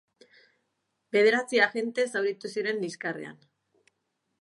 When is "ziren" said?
2.57-2.83